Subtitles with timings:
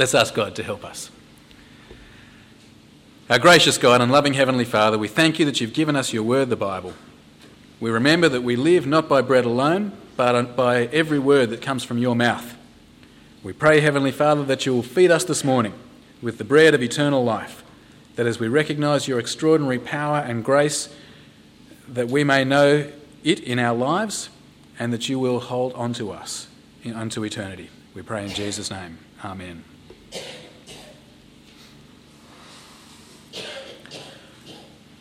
[0.00, 1.10] Let's ask God to help us.
[3.28, 6.22] Our gracious God and loving Heavenly Father, we thank you that you've given us your
[6.22, 6.94] word, the Bible.
[7.80, 11.84] We remember that we live not by bread alone, but by every word that comes
[11.84, 12.56] from your mouth.
[13.42, 15.74] We pray, Heavenly Father, that you will feed us this morning
[16.22, 17.62] with the bread of eternal life,
[18.16, 20.88] that as we recognise your extraordinary power and grace,
[21.86, 22.90] that we may know
[23.22, 24.30] it in our lives
[24.78, 26.48] and that you will hold on to us
[26.86, 27.68] unto eternity.
[27.92, 28.96] We pray in Jesus' name.
[29.22, 29.69] Amen.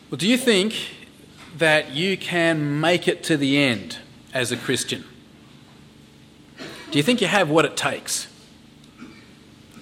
[0.10, 0.76] Well, do you think
[1.58, 3.98] that you can make it to the end
[4.34, 5.04] as a Christian?
[6.90, 8.28] Do you think you have what it takes?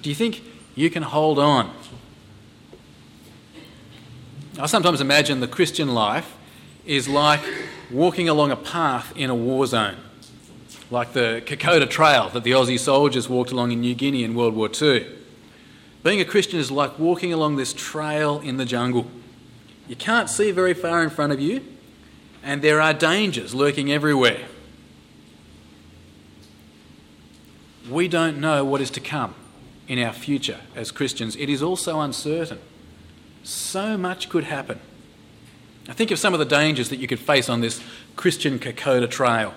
[0.01, 0.43] Do you think
[0.75, 1.73] you can hold on?
[4.59, 6.35] I sometimes imagine the Christian life
[6.85, 7.39] is like
[7.89, 9.95] walking along a path in a war zone,
[10.91, 14.55] like the Kokoda Trail that the Aussie soldiers walked along in New Guinea in World
[14.55, 15.05] War II.
[16.03, 19.07] Being a Christian is like walking along this trail in the jungle.
[19.87, 21.63] You can't see very far in front of you,
[22.43, 24.45] and there are dangers lurking everywhere.
[27.89, 29.33] We don't know what is to come
[29.87, 31.35] in our future as Christians.
[31.37, 32.59] It is also uncertain.
[33.43, 34.79] So much could happen.
[35.87, 37.81] Now, think of some of the dangers that you could face on this
[38.17, 39.53] Christian Kokoda trail.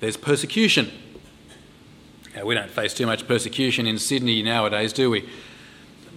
[0.00, 0.90] There's persecution.
[2.34, 5.28] Now, we don't face too much persecution in Sydney nowadays, do we?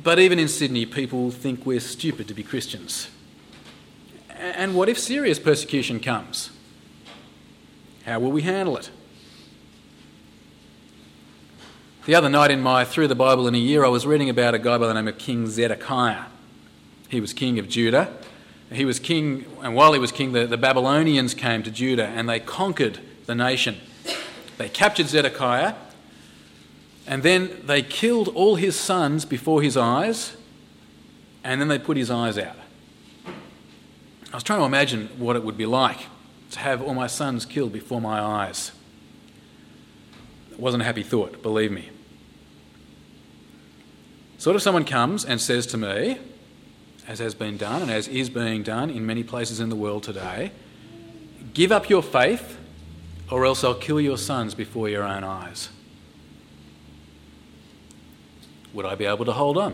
[0.02, 3.10] But even in Sydney, people think we're stupid to be Christians.
[4.30, 6.52] And what if serious persecution comes?
[8.06, 8.92] How will we handle it?
[12.06, 14.54] The other night in my Through the Bible in a Year, I was reading about
[14.54, 16.26] a guy by the name of King Zedekiah.
[17.10, 18.14] He was king of Judah.
[18.72, 22.30] He was king, and while he was king, the, the Babylonians came to Judah and
[22.30, 23.78] they conquered the nation.
[24.58, 25.74] They captured Zedekiah
[27.08, 30.36] and then they killed all his sons before his eyes
[31.44, 32.56] and then they put his eyes out.
[34.34, 36.08] I was trying to imagine what it would be like
[36.52, 38.72] to have all my sons killed before my eyes.
[40.52, 41.90] It wasn't a happy thought, believe me.
[44.38, 46.18] So, if someone comes and says to me,
[47.08, 50.04] as has been done and as is being done in many places in the world
[50.04, 50.52] today,
[51.54, 52.58] give up your faith
[53.32, 55.70] or else I'll kill your sons before your own eyes?
[58.76, 59.74] Would I be able to hold on?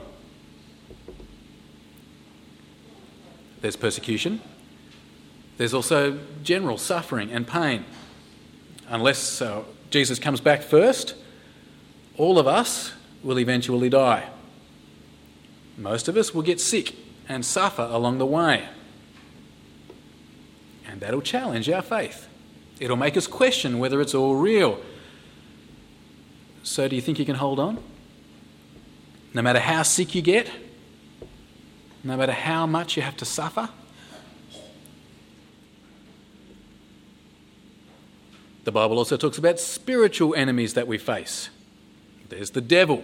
[3.62, 4.42] There's persecution.
[5.58, 7.84] There's also general suffering and pain.
[8.90, 11.16] Unless uh, Jesus comes back first,
[12.16, 14.30] all of us will eventually die.
[15.78, 16.96] Most of us will get sick
[17.28, 18.70] and suffer along the way.
[20.88, 22.28] And that'll challenge our faith.
[22.80, 24.80] It'll make us question whether it's all real.
[26.62, 27.80] So, do you think you can hold on?
[29.34, 30.50] No matter how sick you get,
[32.04, 33.70] no matter how much you have to suffer?
[38.64, 41.50] The Bible also talks about spiritual enemies that we face.
[42.30, 43.04] There's the devil,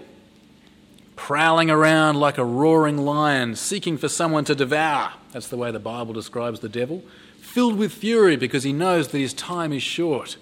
[1.15, 5.13] prowling around like a roaring lion, seeking for someone to devour.
[5.31, 7.03] That's the way the Bible describes the devil.
[7.41, 10.37] Filled with fury because he knows that his time is short.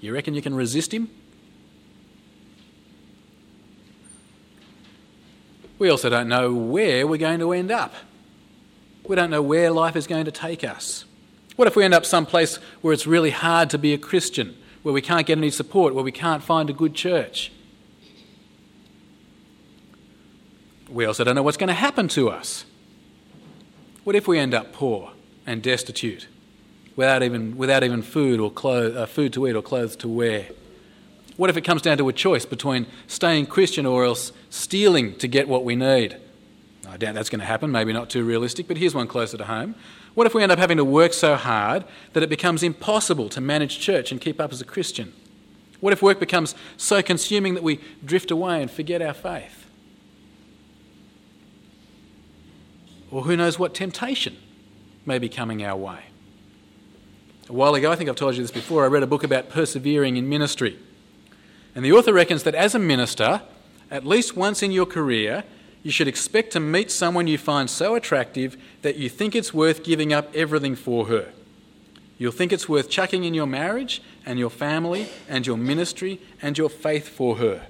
[0.00, 1.10] You reckon you can resist him?
[5.80, 7.94] We also don't know where we're going to end up.
[9.08, 11.06] We don't know where life is going to take us.
[11.56, 14.92] What if we end up someplace where it's really hard to be a Christian, where
[14.92, 17.50] we can't get any support, where we can't find a good church?
[20.90, 22.66] We also don't know what's going to happen to us.
[24.04, 25.12] What if we end up poor
[25.46, 26.28] and destitute,
[26.94, 30.48] without even, without even food, or uh, food to eat or clothes to wear?
[31.40, 35.26] What if it comes down to a choice between staying Christian or else stealing to
[35.26, 36.18] get what we need?
[36.86, 39.46] I doubt that's going to happen, maybe not too realistic, but here's one closer to
[39.46, 39.74] home.
[40.12, 43.40] What if we end up having to work so hard that it becomes impossible to
[43.40, 45.14] manage church and keep up as a Christian?
[45.80, 49.64] What if work becomes so consuming that we drift away and forget our faith?
[53.10, 54.36] Or who knows what temptation
[55.06, 56.00] may be coming our way.
[57.48, 59.48] A while ago, I think I've told you this before, I read a book about
[59.48, 60.78] persevering in ministry.
[61.74, 63.42] And the author reckons that as a minister,
[63.90, 65.44] at least once in your career,
[65.82, 69.82] you should expect to meet someone you find so attractive that you think it's worth
[69.82, 71.32] giving up everything for her.
[72.18, 76.58] You'll think it's worth chucking in your marriage and your family and your ministry and
[76.58, 77.66] your faith for her.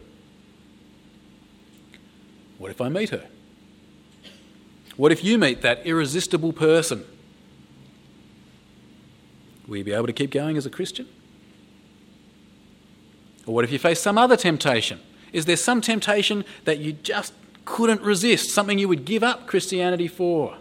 [2.59, 3.29] What if I meet her?
[4.97, 7.05] What if you meet that irresistible person?
[9.69, 11.07] Will you be able to keep going as a Christian?
[13.51, 15.01] Or what if you face some other temptation?
[15.33, 17.33] Is there some temptation that you just
[17.65, 20.57] couldn't resist, something you would give up Christianity for?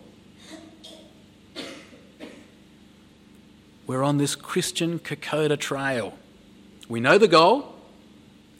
[3.85, 6.17] We're on this Christian Kokoda trail.
[6.87, 7.75] We know the goal.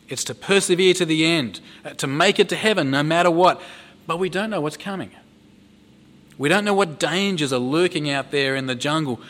[0.10, 3.60] It's to persevere to the end, uh, to make it to heaven no matter what.
[4.06, 5.10] But we don't know what's coming.
[6.38, 9.22] We don't know what dangers are lurking out there in the jungle.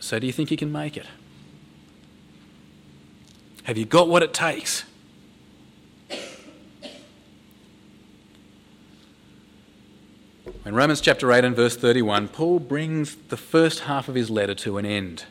[0.00, 1.06] So, do you think you can make it?
[3.64, 4.84] Have you got what it takes?
[10.64, 14.54] In Romans chapter 8 and verse 31, Paul brings the first half of his letter
[14.56, 15.24] to an end.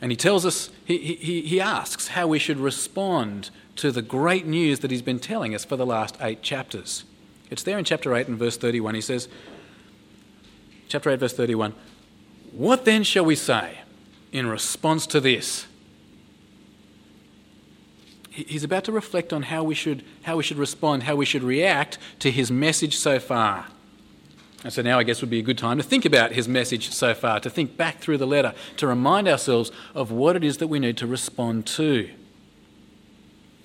[0.00, 4.46] And he tells us, he, he, he asks how we should respond to the great
[4.46, 7.04] news that he's been telling us for the last eight chapters.
[7.50, 8.94] It's there in chapter 8 and verse 31.
[8.94, 9.28] He says,
[10.88, 11.74] chapter 8, verse 31,
[12.52, 13.80] What then shall we say
[14.32, 15.66] in response to this?
[18.34, 21.44] He's about to reflect on how we should, how we should respond, how we should
[21.44, 23.66] react to his message so far.
[24.64, 26.90] And so now I guess would be a good time to think about his message
[26.90, 30.56] so far, to think back through the letter, to remind ourselves of what it is
[30.56, 32.10] that we need to respond to.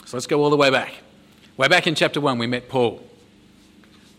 [0.06, 0.94] So let's go all the way back.
[1.58, 3.02] Way back in chapter 1, we met Paul.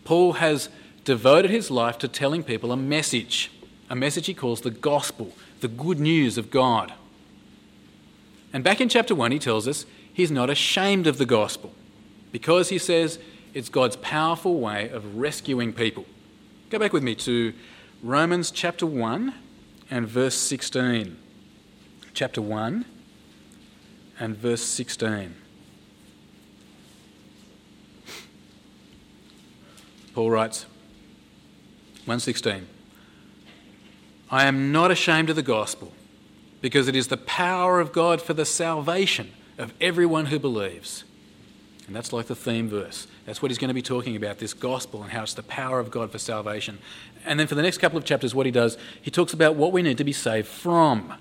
[0.03, 0.67] Paul has
[1.05, 3.51] devoted his life to telling people a message,
[3.89, 5.31] a message he calls the gospel,
[5.61, 6.91] the good news of God.
[8.51, 11.73] And back in chapter 1, he tells us he's not ashamed of the gospel
[12.31, 13.19] because he says
[13.53, 16.05] it's God's powerful way of rescuing people.
[16.69, 17.53] Go back with me to
[18.01, 19.33] Romans chapter 1
[19.89, 21.17] and verse 16.
[22.13, 22.85] Chapter 1
[24.19, 25.35] and verse 16.
[30.13, 30.65] Paul writes,
[32.05, 32.67] 116.
[34.29, 35.93] I am not ashamed of the gospel,
[36.61, 41.03] because it is the power of God for the salvation of everyone who believes.
[41.87, 43.07] And that's like the theme verse.
[43.25, 45.79] That's what he's going to be talking about this gospel and how it's the power
[45.79, 46.79] of God for salvation.
[47.25, 49.71] And then for the next couple of chapters, what he does, he talks about what
[49.71, 51.13] we need to be saved from.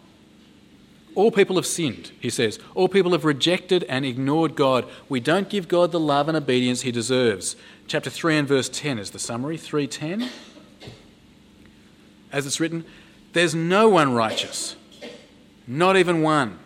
[1.16, 2.60] All people have sinned, he says.
[2.74, 4.88] All people have rejected and ignored God.
[5.08, 7.56] We don't give God the love and obedience he deserves.
[7.88, 9.56] Chapter 3 and verse 10 is the summary.
[9.56, 10.30] 310.
[12.30, 12.84] As it's written,
[13.32, 14.76] there's no one righteous,
[15.66, 16.60] not even one.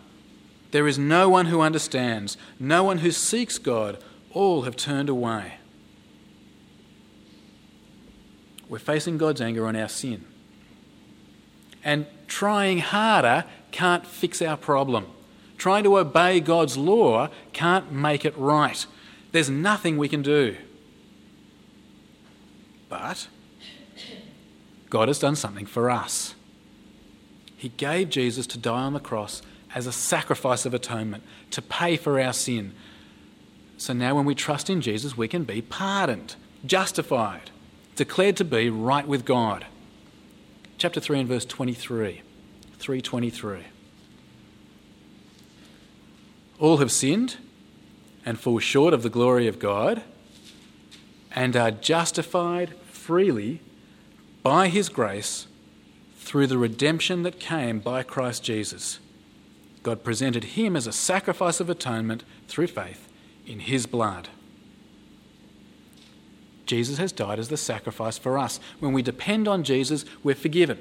[0.75, 3.97] There is no one who understands, no one who seeks God.
[4.33, 5.59] All have turned away.
[8.69, 10.25] We're facing God's anger on our sin.
[11.85, 15.07] And trying harder can't fix our problem.
[15.59, 18.85] Trying to obey God's law can't make it right.
[19.31, 20.57] There's nothing we can do.
[22.89, 23.29] But
[24.91, 26.35] God has done something for us.
[27.57, 29.41] He gave Jesus to die on the cross
[29.75, 32.73] as a sacrifice of atonement to pay for our sin.
[33.77, 37.51] So now, when we trust in Jesus, we can be pardoned, justified,
[37.97, 39.67] declared to be right with God.
[40.79, 42.23] Chapter 3 and verse 23.
[42.79, 43.59] 323.
[46.61, 47.37] All have sinned
[48.25, 50.03] and fall short of the glory of God
[51.33, 53.61] and are justified freely
[54.43, 55.47] by his grace
[56.19, 59.01] through the redemption that came by Christ Jesus.
[59.85, 63.09] God presented him as a sacrifice of atonement through faith
[63.47, 64.29] in his blood.
[66.67, 68.59] Jesus has died as the sacrifice for us.
[68.81, 70.79] When we depend on Jesus, we're forgiven,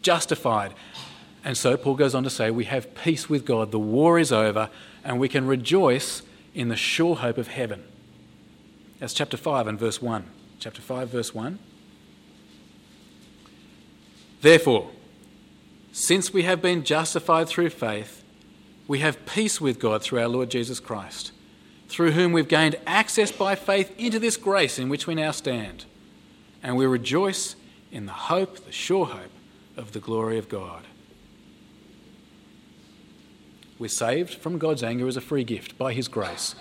[0.00, 0.72] justified.
[1.44, 3.70] And so Paul goes on to say, we have peace with God.
[3.70, 4.70] The war is over,
[5.04, 6.22] and we can rejoice
[6.54, 7.84] in the sure hope of heaven.
[8.98, 10.24] That's chapter 5 and verse 1.
[10.58, 11.58] Chapter 5, verse 1.
[14.40, 14.90] Therefore,
[15.92, 18.24] since we have been justified through faith,
[18.88, 21.30] we have peace with God through our Lord Jesus Christ,
[21.88, 25.84] through whom we've gained access by faith into this grace in which we now stand.
[26.62, 27.54] And we rejoice
[27.92, 29.30] in the hope, the sure hope,
[29.76, 30.84] of the glory of God.
[33.78, 36.56] We're saved from God's anger as a free gift by His grace.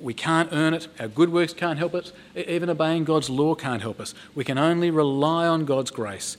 [0.00, 3.82] We can't earn it, our good works can't help it, even obeying God's law can't
[3.82, 4.14] help us.
[4.34, 6.36] We can only rely on God's grace.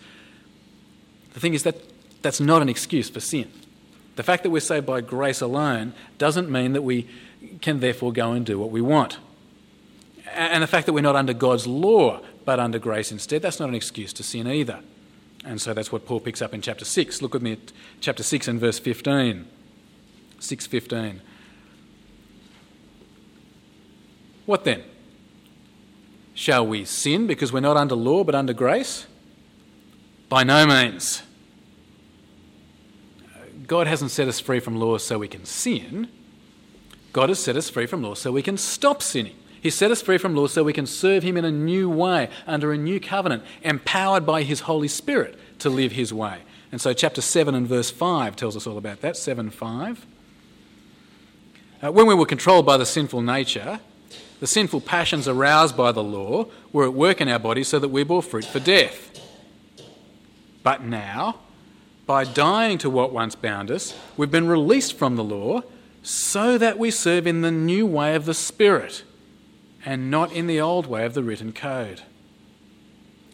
[1.33, 1.75] The thing is that
[2.21, 3.50] that's not an excuse for sin.
[4.19, 7.07] The fact that we're saved by grace alone doesn't mean that we
[7.61, 9.17] can therefore go and do what we want.
[10.33, 13.69] And the fact that we're not under God's law but under grace instead, that's not
[13.69, 14.81] an excuse to sin either.
[15.45, 17.21] And so that's what Paul picks up in chapter 6.
[17.21, 17.71] Look with me at
[18.01, 19.47] chapter 6 and verse 15.
[20.41, 21.21] 6:15.
[24.45, 24.83] What then?
[26.33, 29.07] Shall we sin because we're not under law but under grace?
[30.27, 31.23] By no means.
[33.69, 36.09] God hasn't set us free from law so we can sin.
[37.13, 39.35] God has set us free from law so we can stop sinning.
[39.61, 42.29] He set us free from law so we can serve Him in a new way,
[42.47, 46.39] under a new covenant, empowered by His Holy Spirit to live His way.
[46.71, 49.15] And so, chapter 7 and verse 5 tells us all about that.
[49.15, 50.05] 7 5.
[51.83, 53.79] Uh, when we were controlled by the sinful nature,
[54.39, 57.89] the sinful passions aroused by the law were at work in our bodies so that
[57.89, 59.11] we bore fruit for death.
[60.63, 61.41] But now,
[62.09, 65.61] by dying to what once bound us, we've been released from the law
[66.01, 69.03] so that we serve in the new way of the Spirit
[69.85, 72.01] and not in the old way of the written code.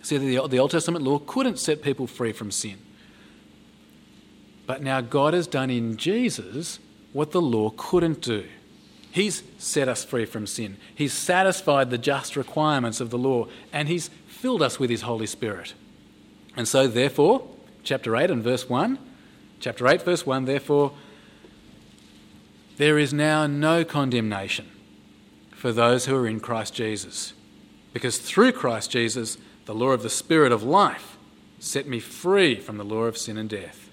[0.01, 2.77] See, the, the Old Testament law couldn't set people free from sin.
[4.67, 6.79] But now God has done in Jesus
[7.13, 8.43] what the law couldn't do.
[9.09, 10.75] He's set us free from sin.
[10.93, 15.27] He's satisfied the just requirements of the law, and He's filled us with His Holy
[15.27, 15.75] Spirit.
[16.57, 17.54] And so, therefore,
[17.85, 18.99] chapter 8 and verse 1,
[19.59, 20.91] chapter 8, verse 1, therefore,
[22.77, 24.69] there is now no condemnation
[25.51, 27.33] for those who are in Christ Jesus.
[27.93, 31.17] Because through Christ Jesus, the law of the Spirit of life
[31.59, 33.89] set me free from the law of sin and death.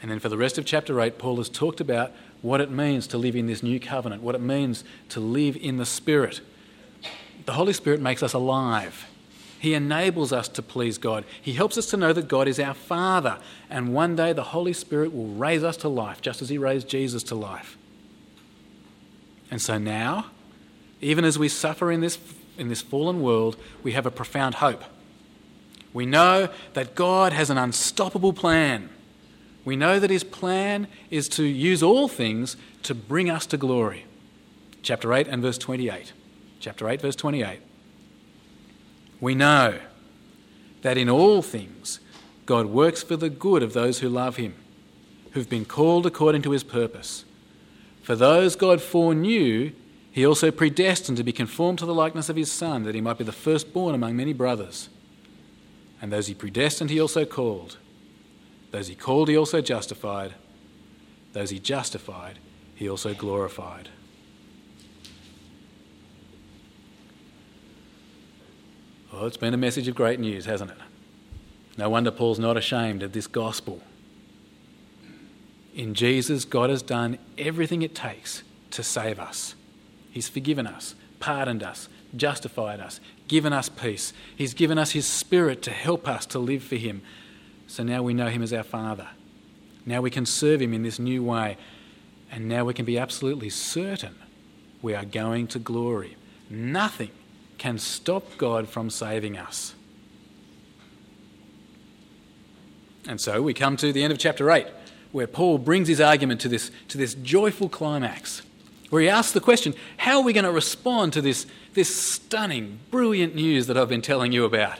[0.00, 3.06] And then for the rest of chapter 8, Paul has talked about what it means
[3.08, 6.40] to live in this new covenant, what it means to live in the Spirit.
[7.46, 9.06] The Holy Spirit makes us alive.
[9.58, 11.24] He enables us to please God.
[11.40, 13.38] He helps us to know that God is our Father.
[13.68, 16.88] And one day the Holy Spirit will raise us to life, just as He raised
[16.88, 17.76] Jesus to life.
[19.50, 20.26] And so now,
[21.00, 22.18] even as we suffer in this,
[22.56, 24.84] in this fallen world, we have a profound hope.
[25.92, 28.90] We know that God has an unstoppable plan.
[29.64, 34.04] We know that His plan is to use all things to bring us to glory.
[34.82, 36.12] Chapter 8 and verse 28.
[36.60, 37.60] Chapter 8, verse 28.
[39.20, 39.78] We know
[40.82, 42.00] that in all things
[42.46, 44.54] God works for the good of those who love Him,
[45.32, 47.24] who've been called according to His purpose.
[48.02, 49.72] For those God foreknew,
[50.10, 53.18] he also predestined to be conformed to the likeness of his Son, that he might
[53.18, 54.88] be the firstborn among many brothers.
[56.00, 57.76] And those he predestined, he also called.
[58.70, 60.34] Those he called, he also justified.
[61.34, 62.38] Those he justified,
[62.74, 63.90] he also glorified.
[69.18, 70.76] Well, it's been a message of great news, hasn't it?
[71.76, 73.82] No wonder Paul's not ashamed of this gospel.
[75.74, 79.56] In Jesus, God has done everything it takes to save us.
[80.12, 84.12] He's forgiven us, pardoned us, justified us, given us peace.
[84.36, 87.02] He's given us His Spirit to help us to live for Him.
[87.66, 89.08] So now we know Him as our Father.
[89.84, 91.56] Now we can serve Him in this new way.
[92.30, 94.14] And now we can be absolutely certain
[94.80, 96.16] we are going to glory.
[96.48, 97.10] Nothing
[97.58, 99.74] can stop God from saving us.
[103.06, 104.66] And so we come to the end of chapter 8
[105.12, 108.42] where Paul brings his argument to this, to this joyful climax,
[108.90, 112.80] where he asks the question how are we going to respond to this, this stunning,
[112.90, 114.78] brilliant news that I've been telling you about?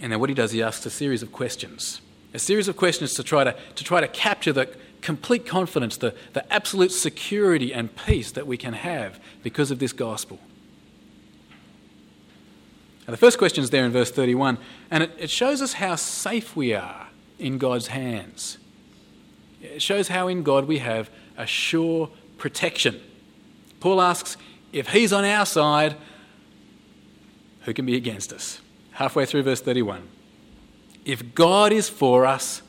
[0.00, 2.02] And then what he does, he asks a series of questions.
[2.34, 4.68] A series of questions to try to, to, try to capture the
[5.06, 9.92] complete confidence, the, the absolute security and peace that we can have because of this
[9.92, 10.40] gospel.
[13.06, 14.58] Now, the first question is there in verse 31,
[14.90, 17.06] and it, it shows us how safe we are
[17.38, 18.58] in God's hands.
[19.62, 23.00] It shows how in God we have a sure protection.
[23.78, 24.36] Paul asks,
[24.72, 25.94] if he's on our side,
[27.60, 28.60] who can be against us?
[28.90, 30.02] Halfway through verse 31.
[31.04, 32.60] If God is for us,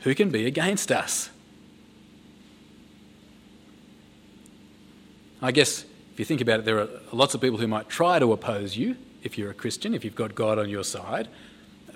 [0.00, 1.28] who can be against us?
[5.42, 8.18] I guess if you think about it, there are lots of people who might try
[8.18, 11.28] to oppose you if you're a Christian, if you've got God on your side.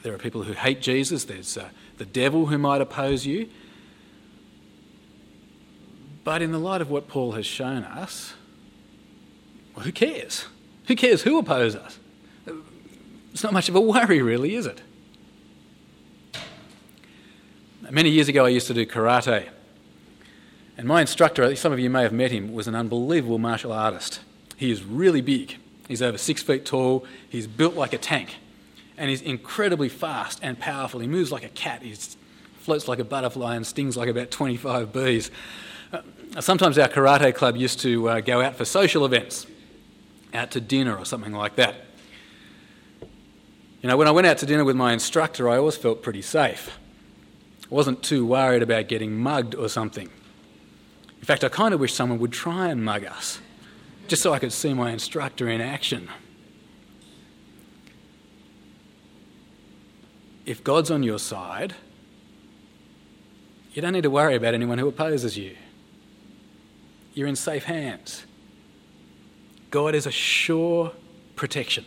[0.03, 1.25] There are people who hate Jesus.
[1.25, 1.69] There's uh,
[1.99, 3.49] the devil who might oppose you.
[6.25, 8.35] But in the light of what Paul has shown us,
[9.75, 10.47] well, who cares?
[10.87, 11.99] Who cares who opposes us?
[13.33, 14.83] It's not much of a worry, really, is it?
[17.91, 19.49] Many years ago, I used to do karate.
[20.79, 24.21] And my instructor, some of you may have met him, was an unbelievable martial artist.
[24.57, 25.59] He is really big.
[25.89, 27.05] He's over six feet tall.
[27.29, 28.37] He's built like a tank
[28.99, 31.01] and he's incredibly fast and powerful.
[31.01, 31.95] He moves like a cat, he
[32.61, 35.31] floats like a butterfly, and stings like about 25 bees.
[35.93, 36.01] Uh,
[36.41, 39.47] sometimes our karate club used to uh, go out for social events,
[40.35, 41.77] out to dinner or something like that.
[43.81, 46.23] You know, when I went out to dinner with my instructor, I always felt pretty
[46.23, 46.77] safe.
[47.63, 50.11] I wasn't too worried about getting mugged or something.
[51.29, 53.39] Fact, I kind of wish someone would try and mug us,
[54.07, 56.09] just so I could see my instructor in action.
[60.47, 61.75] if God's on your side,
[63.75, 65.55] You don't need to worry about anyone who opposes you.
[67.13, 68.25] You're in safe hands.
[69.71, 70.93] God is a sure
[71.37, 71.85] protection.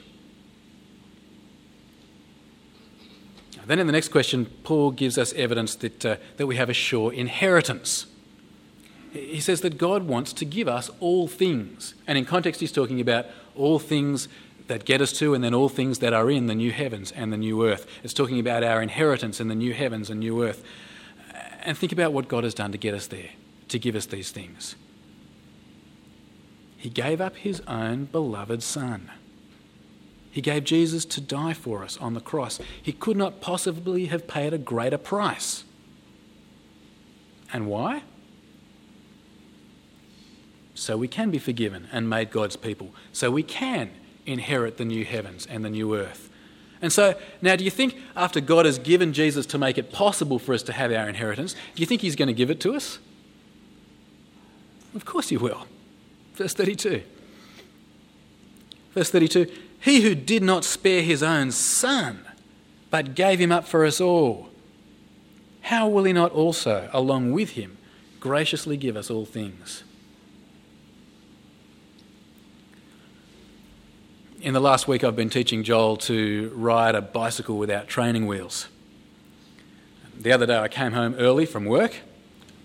[3.66, 6.74] Then in the next question, Paul gives us evidence that, uh, that we have a
[6.74, 8.06] sure inheritance.
[9.12, 11.96] He says that God wants to give us all things.
[12.08, 13.26] And in context, he's talking about
[13.56, 14.28] all things
[14.68, 17.32] that get us to and then all things that are in the new heavens and
[17.32, 17.86] the new earth.
[18.04, 20.64] It's talking about our inheritance in the new heavens and new earth.
[21.64, 23.32] And think about what God has done to get us there,
[23.68, 24.76] to give us these things.
[26.78, 29.12] He gave up his own beloved Son.
[30.32, 32.60] He gave Jesus to die for us on the cross.
[32.82, 35.66] He could not possibly have paid a greater price.
[37.52, 38.04] And why?
[40.82, 42.94] So we can be forgiven and made God's people.
[43.14, 43.92] So we can
[44.26, 46.30] inherit the new heavens and the new earth.
[46.82, 50.40] And so, now do you think after God has given Jesus to make it possible
[50.40, 52.74] for us to have our inheritance, do you think He's going to give it to
[52.74, 52.98] us?
[54.96, 55.68] Of course He will.
[56.34, 57.04] Verse 32.
[58.96, 59.46] Verse 32
[59.82, 62.22] he who did not spare his own son,
[62.92, 64.50] but gave him up for us all,
[65.62, 67.78] how will he not also, along with him,
[68.20, 69.84] graciously give us all things?
[74.42, 78.70] In the last week, I've been teaching Joel to ride a bicycle without training wheels.
[80.20, 81.98] The other day, I came home early from work,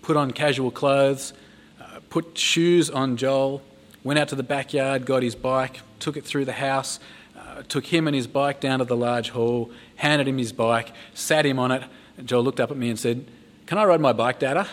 [0.01, 1.33] put on casual clothes,
[1.79, 3.61] uh, put shoes on Joel,
[4.03, 6.99] went out to the backyard, got his bike, took it through the house,
[7.37, 10.91] uh, took him and his bike down to the large hall, handed him his bike,
[11.13, 11.83] sat him on it.
[12.17, 13.23] And Joel looked up at me and said,
[13.67, 14.67] Can I ride my bike, Dada?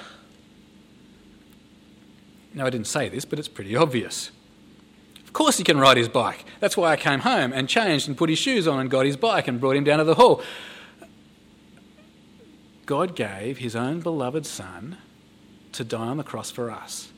[2.55, 4.31] No, I didn't say this, but it's pretty obvious.
[5.35, 6.45] Course he can ride his bike.
[6.61, 9.17] That's why I came home and changed and put his shoes on and got his
[9.17, 10.41] bike and brought him down to the hall.
[12.87, 14.97] God gave his own beloved Son
[15.73, 17.13] to die on the cross for us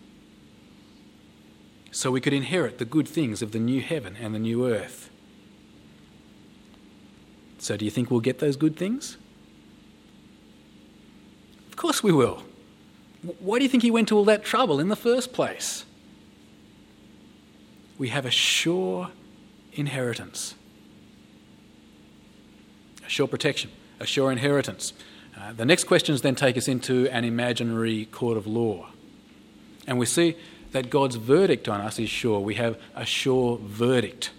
[1.90, 5.10] so we could inherit the good things of the new heaven and the new earth.
[7.58, 9.16] So, do you think we'll get those good things?
[11.70, 12.42] Of course we will.
[13.40, 15.85] Why do you think he went to all that trouble in the first place?
[17.98, 19.10] We have a sure
[19.72, 20.54] inheritance,
[23.04, 24.92] a sure protection, a sure inheritance.
[25.38, 28.88] Uh, the next questions then take us into an imaginary court of law.
[29.86, 30.36] And we see
[30.72, 32.40] that God's verdict on us is sure.
[32.40, 34.30] We have a sure verdict.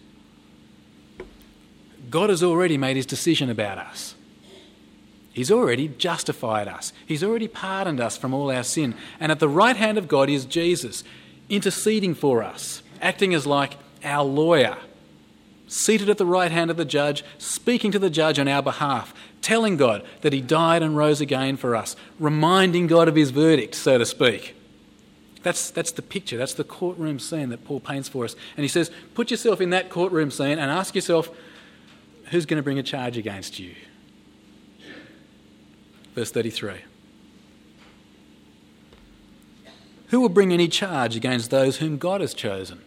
[2.10, 4.15] God has already made his decision about us.
[5.34, 6.93] He's already justified us.
[7.06, 8.96] He's already pardoned us from all our sin.
[9.20, 11.04] And at the right hand of God is Jesus,
[11.48, 14.77] interceding for us, acting as like our lawyer,
[15.67, 19.13] seated at the right hand of the judge, speaking to the judge on our behalf,
[19.41, 23.75] telling God that he died and rose again for us, reminding God of his verdict,
[23.75, 24.55] so to speak.
[25.43, 28.36] That's, that's the picture, that's the courtroom scene that Paul paints for us.
[28.57, 31.29] And he says, put yourself in that courtroom scene and ask yourself,
[32.31, 33.75] who's going to bring a charge against you?
[36.15, 36.79] Verse 33.
[40.07, 42.81] Who will bring any charge against those whom God has chosen?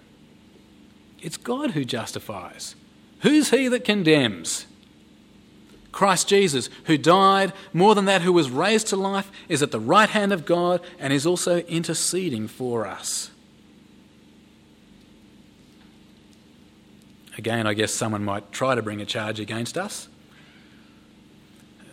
[1.22, 2.74] It's God who justifies.
[3.20, 4.66] Who's he that condemns?
[5.92, 9.80] Christ Jesus, who died, more than that, who was raised to life, is at the
[9.80, 13.30] right hand of God and is also interceding for us.
[17.36, 20.08] Again, I guess someone might try to bring a charge against us.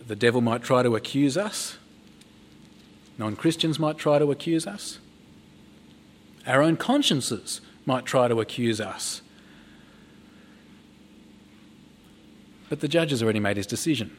[0.06, 1.76] The devil might try to accuse us.
[3.18, 4.98] Non Christians might try to accuse us.
[6.46, 9.22] Our own consciences might try to accuse us.
[12.68, 14.16] But the judge has already made his decision.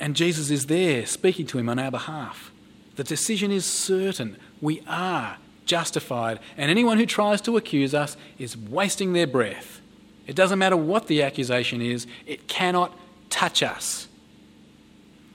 [0.00, 2.50] And Jesus is there speaking to him on our behalf.
[2.96, 4.38] The decision is certain.
[4.60, 6.40] We are justified.
[6.56, 9.80] And anyone who tries to accuse us is wasting their breath.
[10.26, 14.08] It doesn't matter what the accusation is, it cannot touch us.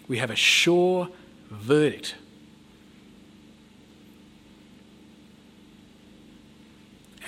[0.08, 1.10] We have a sure
[1.52, 2.16] verdict.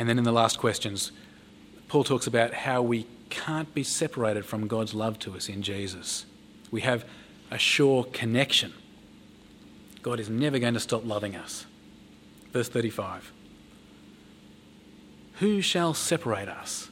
[0.01, 1.11] And then in the last questions,
[1.87, 6.25] Paul talks about how we can't be separated from God's love to us in Jesus.
[6.71, 7.05] We have
[7.51, 8.73] a sure connection.
[10.01, 11.67] God is never going to stop loving us.
[12.51, 13.31] Verse 35
[15.33, 16.89] Who shall separate us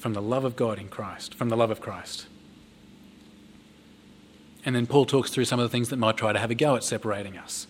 [0.00, 2.26] from the love of God in Christ, from the love of Christ?
[4.64, 6.56] And then Paul talks through some of the things that might try to have a
[6.56, 7.68] go at separating us.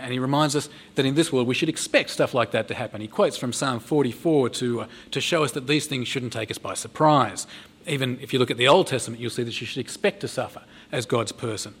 [0.00, 2.74] And he reminds us that in this world we should expect stuff like that to
[2.74, 3.00] happen.
[3.00, 6.50] He quotes from Psalm 44 to, uh, to show us that these things shouldn't take
[6.50, 7.46] us by surprise.
[7.86, 10.28] Even if you look at the Old Testament, you'll see that you should expect to
[10.28, 11.74] suffer as God's person.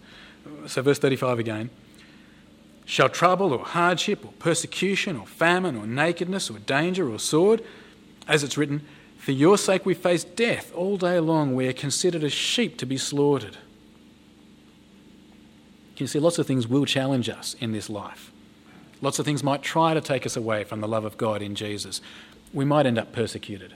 [0.66, 1.70] So, verse 35 again.
[2.84, 7.62] Shall trouble or hardship or persecution or famine or nakedness or danger or sword,
[8.26, 8.82] as it's written,
[9.18, 11.54] for your sake we face death all day long.
[11.54, 13.58] We are considered as sheep to be slaughtered.
[16.00, 18.32] You see, lots of things will challenge us in this life.
[19.02, 21.54] Lots of things might try to take us away from the love of God in
[21.54, 22.00] Jesus.
[22.52, 23.74] We might end up persecuted.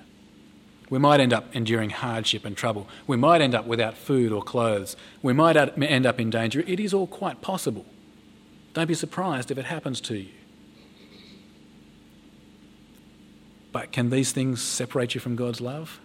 [0.91, 2.89] We might end up enduring hardship and trouble.
[3.07, 4.97] We might end up without food or clothes.
[5.23, 6.63] We might end up in danger.
[6.67, 7.87] It is all quite possible.
[8.75, 10.33] Don't be surprised if it happens to you.
[13.73, 16.01] But can these things separate you from God's love?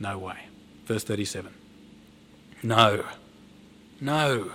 [0.00, 0.36] No way.
[0.84, 1.52] Verse 37.
[2.62, 3.04] No.
[4.00, 4.52] No.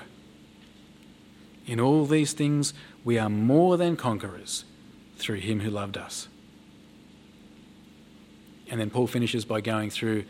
[1.66, 4.66] In all these things, we are more than conquerors
[5.18, 6.28] through him who loved us.
[8.70, 10.26] And then Paul finishes by going through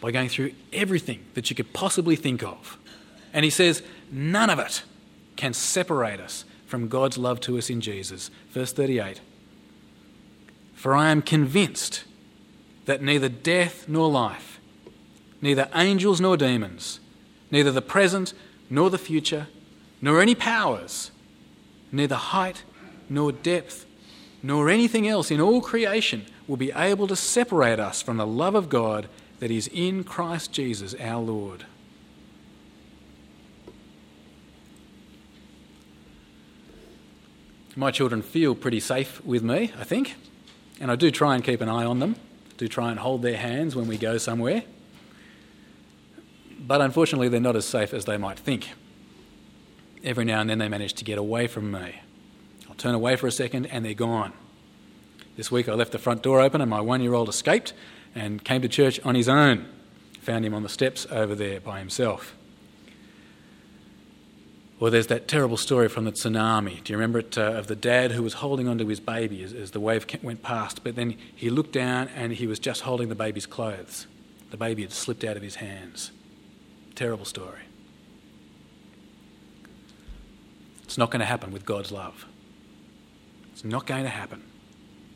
[0.00, 2.78] by going through everything that you could possibly think of.
[3.32, 4.82] And he says, none of it
[5.36, 8.30] can separate us from God's love to us in Jesus.
[8.50, 9.22] Verse 38.
[10.74, 12.04] For I am convinced
[12.84, 14.60] that neither death nor life,
[15.40, 17.00] neither angels nor demons,
[17.50, 18.34] neither the present
[18.70, 19.48] nor the future,
[20.00, 21.10] nor any powers,
[21.92, 22.64] neither height
[23.08, 23.86] nor depth,
[24.42, 28.54] nor anything else in all creation will be able to separate us from the love
[28.54, 29.08] of God
[29.40, 31.64] that is in Christ Jesus our Lord.
[37.76, 40.14] My children feel pretty safe with me, I think,
[40.80, 42.14] and I do try and keep an eye on them,
[42.56, 44.62] do try and hold their hands when we go somewhere.
[46.66, 48.70] But unfortunately, they're not as safe as they might think.
[50.02, 52.00] Every now and then they manage to get away from me.
[52.68, 54.32] I'll turn away for a second and they're gone.
[55.36, 57.72] This week I left the front door open and my one year old escaped
[58.14, 59.66] and came to church on his own.
[60.22, 62.34] Found him on the steps over there by himself.
[64.80, 66.82] Or there's that terrible story from the tsunami.
[66.82, 67.36] Do you remember it?
[67.38, 70.42] Uh, of the dad who was holding onto his baby as, as the wave went
[70.42, 74.06] past, but then he looked down and he was just holding the baby's clothes.
[74.50, 76.10] The baby had slipped out of his hands.
[76.94, 77.60] Terrible story.
[80.84, 82.26] It's not going to happen with God's love.
[83.52, 84.42] It's not going to happen.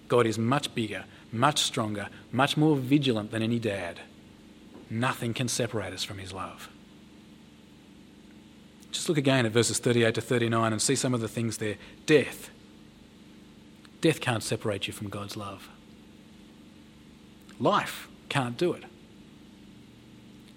[0.08, 4.00] God is much bigger, much stronger, much more vigilant than any dad.
[4.90, 6.68] Nothing can separate us from his love.
[8.90, 11.76] Just look again at verses 38 to 39 and see some of the things there.
[12.06, 12.50] Death.
[14.00, 15.68] Death can't separate you from God's love.
[17.60, 18.84] Life can't do it.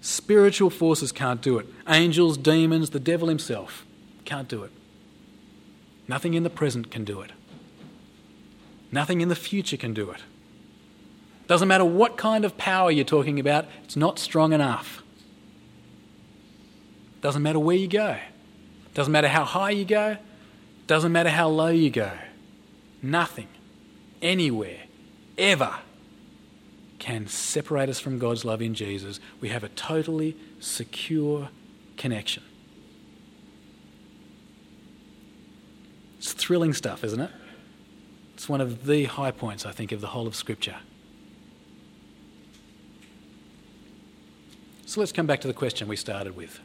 [0.02, 1.66] Spiritual forces can't do it.
[1.86, 3.86] Angels, demons, the devil himself
[4.24, 4.72] can't do it.
[6.08, 7.30] Nothing in the present can do it.
[8.90, 10.20] Nothing in the future can do it.
[11.46, 15.04] Doesn't matter what kind of power you're talking about, it's not strong enough.
[17.20, 18.18] Doesn't matter where you go.
[18.94, 20.16] Doesn't matter how high you go.
[20.88, 22.10] Doesn't matter how low you go.
[23.00, 23.46] Nothing,
[24.20, 24.80] anywhere,
[25.38, 25.76] ever
[27.02, 29.18] can separate us from God's love in Jesus.
[29.40, 31.48] We have a totally secure
[31.96, 32.44] connection.
[36.18, 37.30] It's thrilling stuff, isn't it?
[38.34, 40.76] It's one of the high points, I think, of the whole of Scripture.
[44.86, 46.60] So let's come back to the question we started with.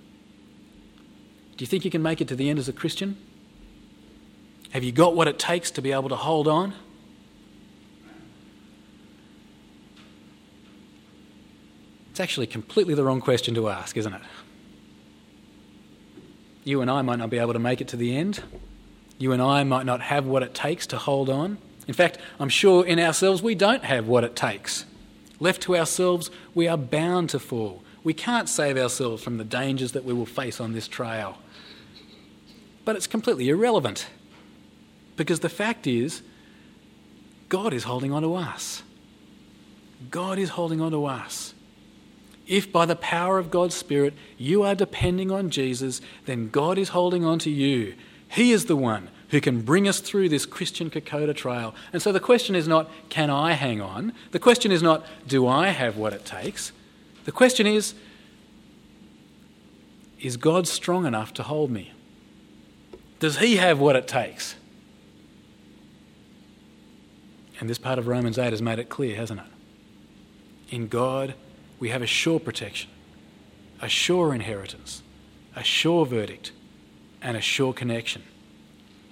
[1.56, 3.18] Do you think you can make it to the end as a Christian?
[4.70, 6.76] Have you got what it takes to be able to hold on?
[12.18, 14.22] It's actually completely the wrong question to ask, isn't it?
[16.64, 18.42] You and I might not be able to make it to the end.
[19.20, 21.60] You and I might not have what it takes to hold on.
[21.88, 24.86] In fact, I'm sure in ourselves we don't have what it takes.
[25.40, 27.84] Left to ourselves, we are bound to fall.
[28.04, 31.38] We can't save ourselves from the dangers that we will face on this trail.
[32.84, 34.08] But it's completely irrelevant
[35.18, 36.24] because the fact is,
[37.48, 38.82] God is holding on to us.
[40.10, 41.54] God is holding on to us.
[42.48, 46.90] If by the power of God's Spirit you are depending on Jesus, then God is
[46.90, 47.96] holding on to you.
[48.30, 51.76] He is the one who can bring us through this Christian Kokoda trail.
[51.92, 54.14] And so the question is not, can I hang on?
[54.32, 56.72] The question is not, do I have what it takes?
[57.26, 57.94] The question is,
[60.22, 61.92] is God strong enough to hold me?
[63.20, 64.56] Does He have what it takes?
[67.60, 70.74] And this part of Romans 8 has made it clear, hasn't it?
[70.74, 71.34] In God,
[71.80, 72.90] we have a sure protection,
[73.82, 75.04] a sure inheritance,
[75.56, 76.52] a sure verdict,
[77.22, 78.24] and a sure connection.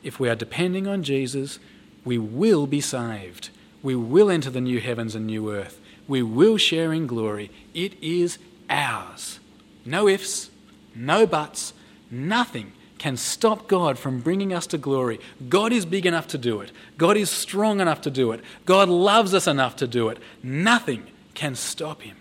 [0.03, 1.59] If we are depending on Jesus,
[2.03, 3.49] we will be saved.
[3.81, 5.79] We will enter the new heavens and new earth.
[6.07, 7.51] We will share in glory.
[7.73, 8.37] It is
[8.69, 9.39] ours.
[9.85, 10.49] No ifs,
[10.93, 11.73] no buts,
[12.09, 15.19] nothing can stop God from bringing us to glory.
[15.49, 16.71] God is big enough to do it.
[16.97, 18.41] God is strong enough to do it.
[18.65, 20.17] God loves us enough to do it.
[20.41, 22.17] Nothing can stop him.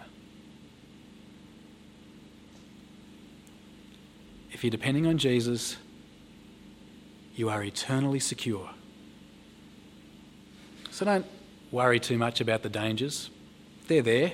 [4.64, 5.76] You're depending on Jesus,
[7.36, 8.70] you are eternally secure.
[10.90, 11.26] So don't
[11.70, 13.28] worry too much about the dangers.
[13.88, 14.32] They're there.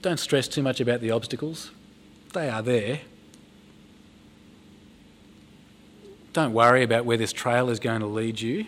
[0.00, 1.72] Don't stress too much about the obstacles.
[2.32, 3.00] They are there.
[6.32, 8.64] Don't worry about where this trail is going to lead you.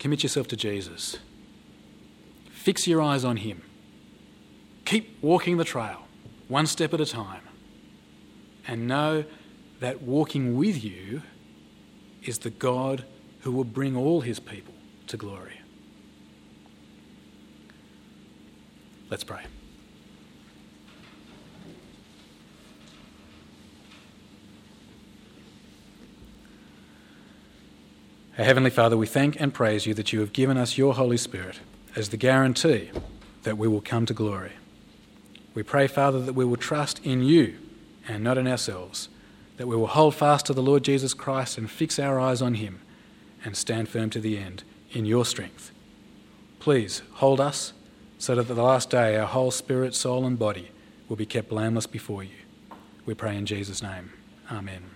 [0.00, 1.18] Commit yourself to Jesus.
[2.50, 3.62] Fix your eyes on Him.
[4.84, 6.01] Keep walking the trail,
[6.52, 7.40] one step at a time.
[8.68, 9.24] And know
[9.80, 11.22] that walking with you
[12.22, 13.04] is the God
[13.40, 14.74] who will bring all His people
[15.08, 15.60] to glory.
[19.10, 19.42] Let's pray.
[28.38, 31.16] Our Heavenly Father, we thank and praise you that you have given us your Holy
[31.16, 31.60] Spirit
[31.96, 32.90] as the guarantee
[33.42, 34.52] that we will come to glory.
[35.54, 37.58] We pray, Father, that we will trust in you
[38.08, 39.08] and not in ourselves,
[39.56, 42.54] that we will hold fast to the Lord Jesus Christ and fix our eyes on
[42.54, 42.80] him
[43.44, 45.72] and stand firm to the end in your strength.
[46.58, 47.72] Please hold us
[48.18, 50.70] so that at the last day our whole spirit, soul, and body
[51.08, 52.30] will be kept blameless before you.
[53.04, 54.12] We pray in Jesus' name.
[54.50, 54.91] Amen.